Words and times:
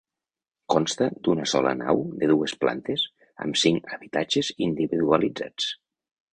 Consta 0.73 1.09
d'una 1.27 1.45
sola 1.51 1.73
nau, 1.81 2.01
de 2.23 2.31
dues 2.33 2.57
plantes, 2.65 3.05
amb 3.45 3.61
cinc 3.67 3.95
habitatges 3.99 4.53
individualitzats. 4.71 5.73